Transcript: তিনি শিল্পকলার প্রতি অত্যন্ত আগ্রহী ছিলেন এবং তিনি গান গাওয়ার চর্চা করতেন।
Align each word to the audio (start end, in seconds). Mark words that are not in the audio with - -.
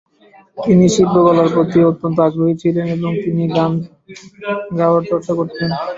তিনি 0.57 0.85
শিল্পকলার 0.95 1.47
প্রতি 1.55 1.79
অত্যন্ত 1.89 2.17
আগ্রহী 2.27 2.55
ছিলেন 2.63 2.87
এবং 2.95 3.11
তিনি 3.23 3.43
গান 3.55 3.71
গাওয়ার 4.77 5.03
চর্চা 5.09 5.33
করতেন। 5.39 5.69